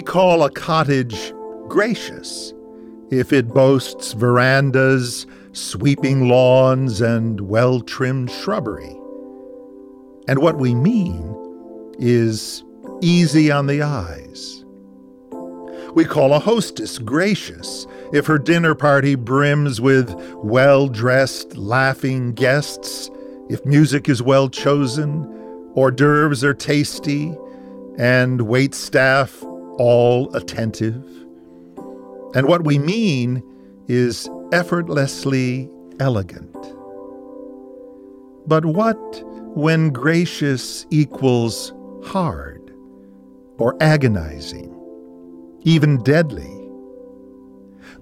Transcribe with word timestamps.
call 0.00 0.42
a 0.42 0.50
cottage 0.50 1.32
gracious 1.68 2.52
if 3.10 3.32
it 3.32 3.48
boasts 3.48 4.12
verandas, 4.12 5.26
sweeping 5.52 6.28
lawns, 6.28 7.00
and 7.00 7.42
well 7.42 7.80
trimmed 7.80 8.30
shrubbery. 8.30 8.96
And 10.26 10.38
what 10.38 10.58
we 10.58 10.74
mean 10.74 11.34
is 11.98 12.64
easy 13.02 13.50
on 13.50 13.66
the 13.66 13.82
eyes. 13.82 14.64
We 15.94 16.04
call 16.04 16.32
a 16.32 16.40
hostess 16.40 16.98
gracious 16.98 17.86
if 18.12 18.26
her 18.26 18.38
dinner 18.38 18.74
party 18.74 19.14
brims 19.14 19.80
with 19.80 20.14
well 20.36 20.88
dressed, 20.88 21.56
laughing 21.56 22.32
guests, 22.32 23.10
if 23.48 23.64
music 23.64 24.08
is 24.08 24.22
well 24.22 24.48
chosen, 24.48 25.24
hors 25.74 25.92
d'oeuvres 25.92 26.42
are 26.42 26.54
tasty, 26.54 27.36
and 27.98 28.42
wait 28.42 28.74
staff 28.74 29.43
all 29.78 30.34
attentive. 30.34 31.04
And 32.34 32.46
what 32.46 32.64
we 32.64 32.78
mean 32.78 33.42
is 33.88 34.28
effortlessly 34.52 35.68
elegant. 36.00 36.52
But 38.46 38.64
what 38.64 39.22
when 39.56 39.90
gracious 39.90 40.86
equals 40.90 41.72
hard 42.04 42.74
or 43.58 43.76
agonizing, 43.80 44.70
even 45.62 46.02
deadly? 46.02 46.50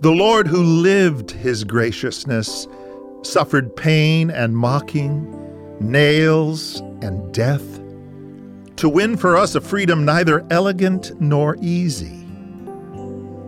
The 0.00 0.10
Lord 0.10 0.48
who 0.48 0.62
lived 0.62 1.30
his 1.30 1.62
graciousness 1.62 2.66
suffered 3.22 3.76
pain 3.76 4.30
and 4.30 4.56
mocking, 4.56 5.28
nails 5.80 6.80
and 7.02 7.32
death, 7.32 7.81
to 8.82 8.88
win 8.88 9.16
for 9.16 9.36
us 9.36 9.54
a 9.54 9.60
freedom 9.60 10.04
neither 10.04 10.44
elegant 10.50 11.12
nor 11.20 11.56
easy. 11.60 12.26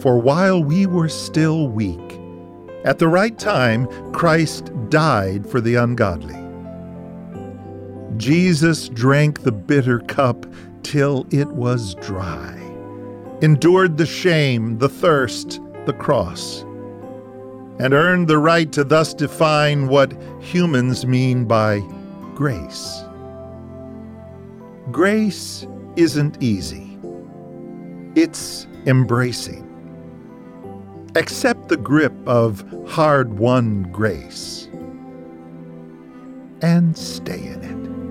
For 0.00 0.18
while 0.18 0.60
we 0.60 0.86
were 0.86 1.08
still 1.08 1.68
weak, 1.68 2.18
at 2.82 2.98
the 2.98 3.06
right 3.06 3.38
time, 3.38 3.86
Christ 4.12 4.72
died 4.88 5.48
for 5.48 5.60
the 5.60 5.76
ungodly. 5.76 6.34
Jesus 8.16 8.88
drank 8.88 9.42
the 9.42 9.52
bitter 9.52 10.00
cup 10.00 10.46
till 10.82 11.24
it 11.30 11.46
was 11.52 11.94
dry, 11.94 12.56
endured 13.40 13.98
the 13.98 14.06
shame, 14.06 14.78
the 14.78 14.88
thirst, 14.88 15.60
the 15.86 15.92
cross, 15.92 16.62
and 17.78 17.94
earned 17.94 18.26
the 18.26 18.38
right 18.38 18.72
to 18.72 18.82
thus 18.82 19.14
define 19.14 19.86
what 19.86 20.12
humans 20.42 21.06
mean 21.06 21.44
by 21.44 21.78
grace. 22.34 23.04
Grace 24.90 25.66
isn't 25.96 26.42
easy, 26.42 26.98
it's 28.14 28.66
embracing. 28.86 29.66
Accept 31.16 31.68
the 31.68 31.76
grip 31.76 32.14
of 32.26 32.64
hard 32.88 33.38
won 33.38 33.82
grace 33.92 34.68
and 36.62 36.96
stay 36.96 37.46
in 37.46 37.62
it. 37.62 38.09